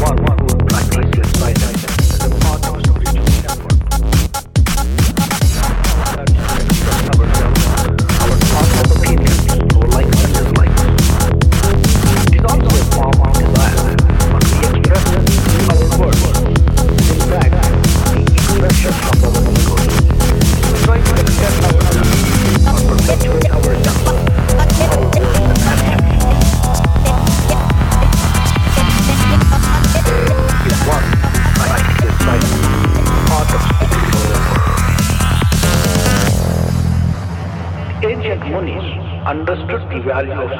[0.00, 1.79] one who practices silence.
[40.02, 40.50] value of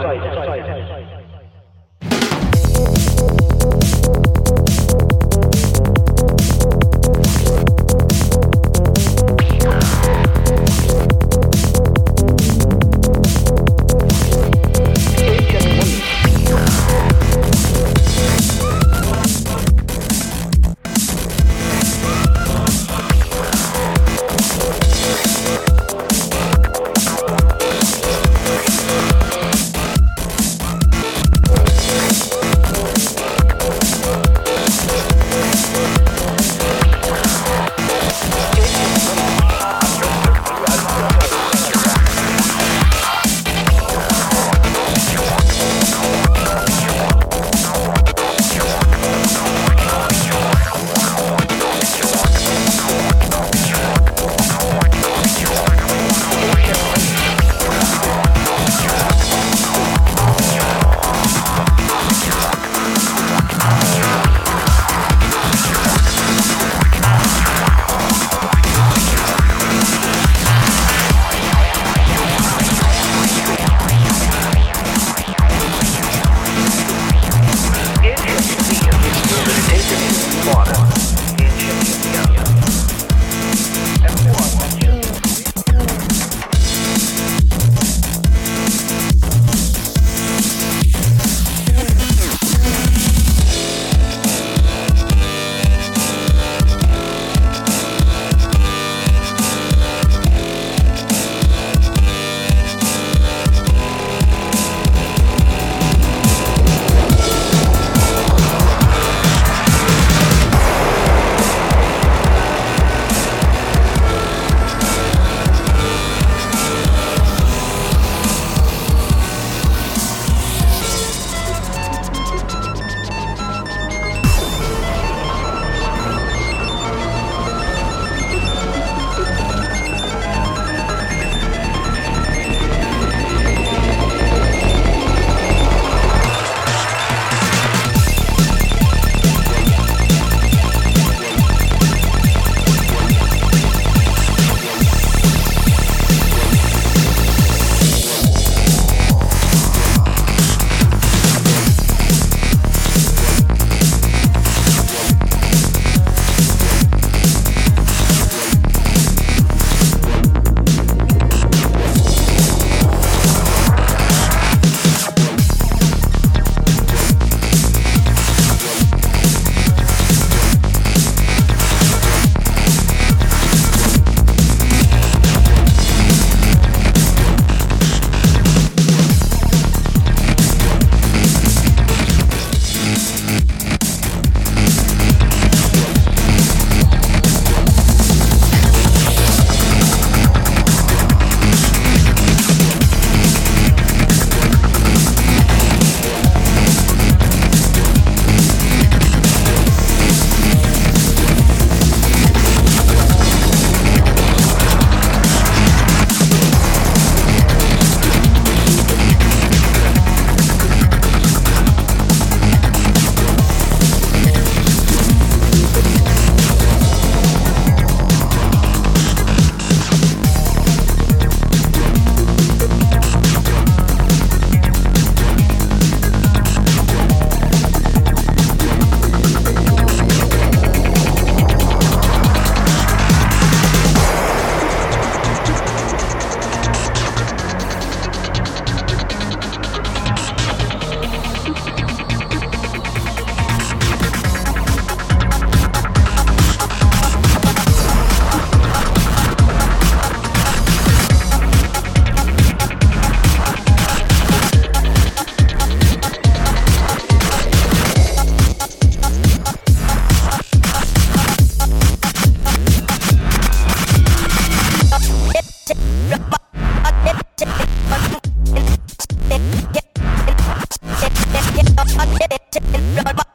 [272.53, 273.30] Check it out.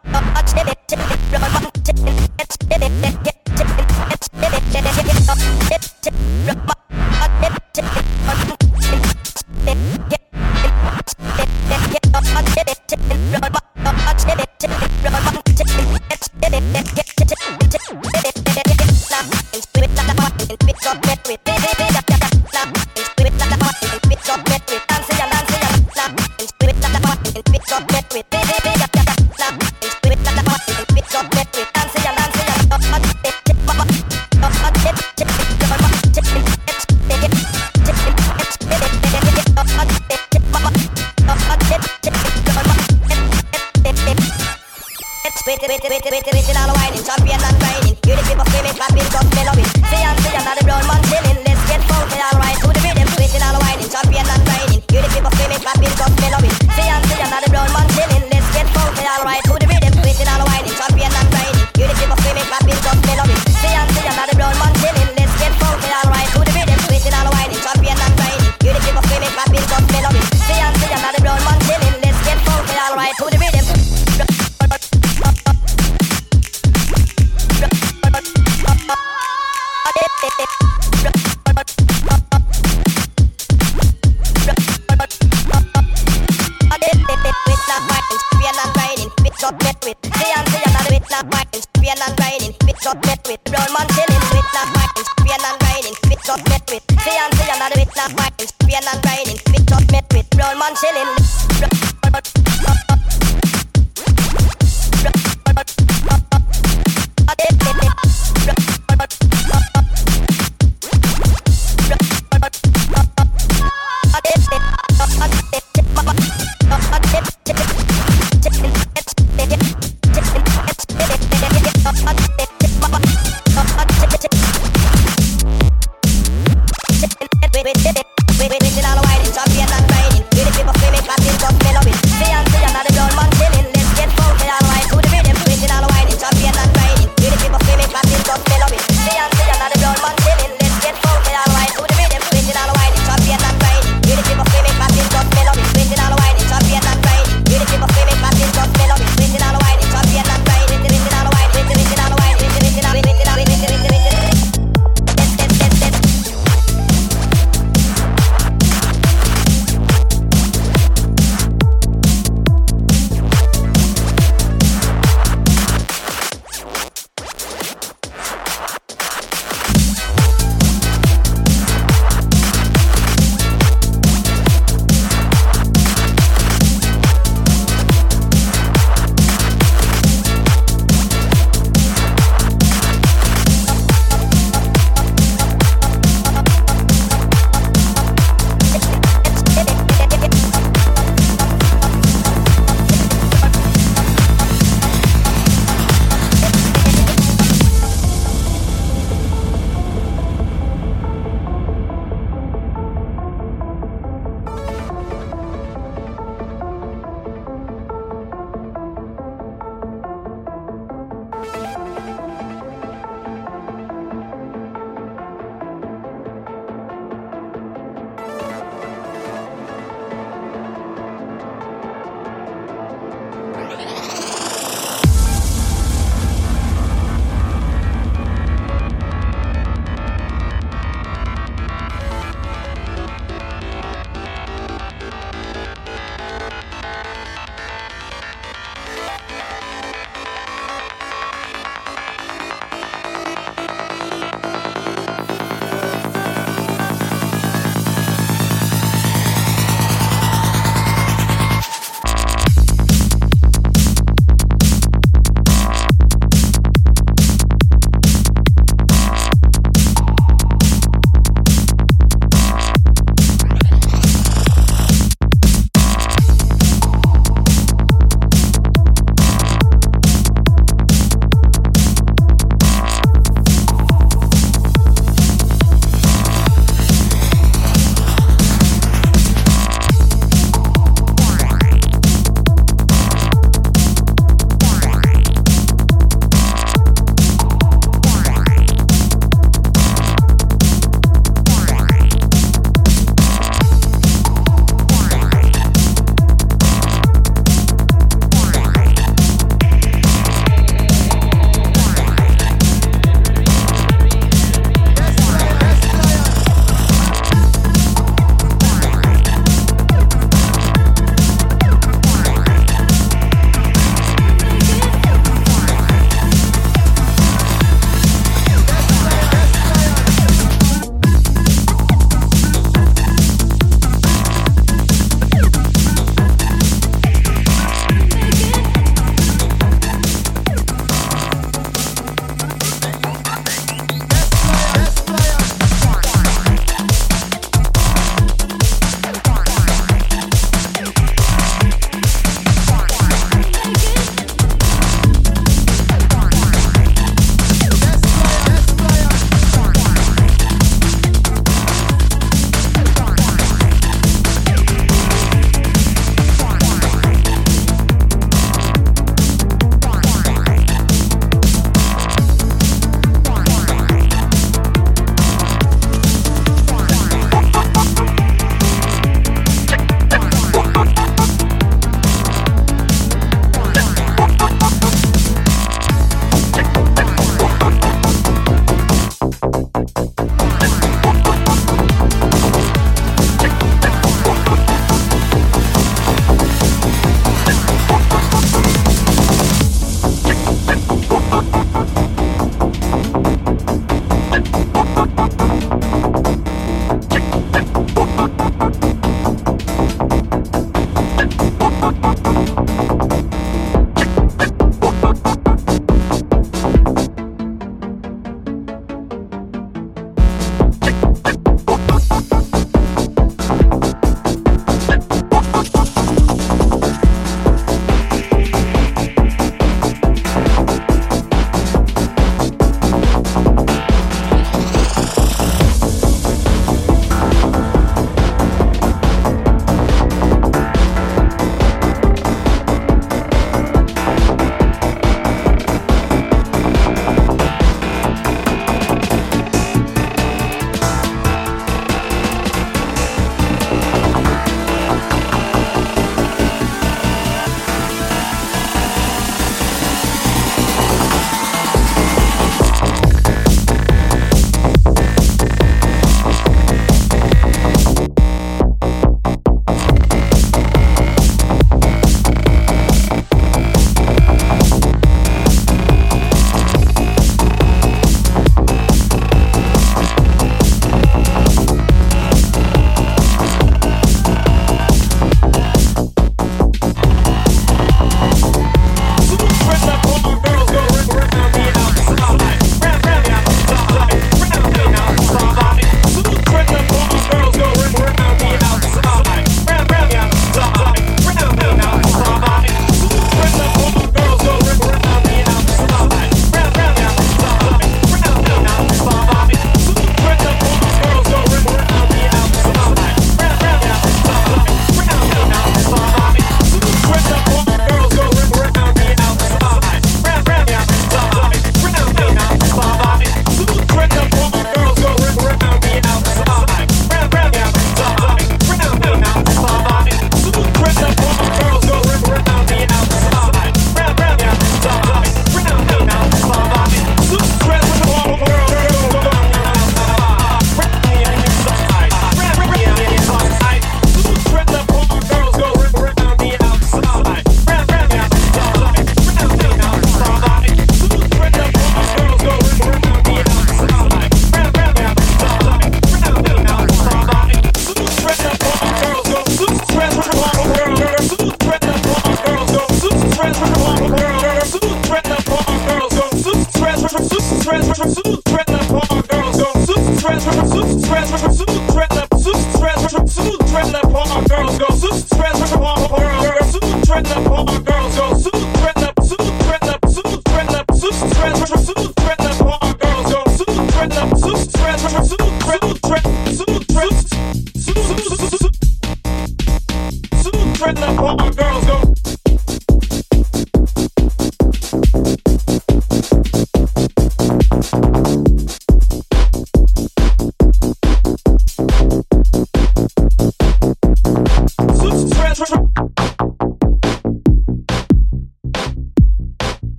[100.60, 101.35] While, champion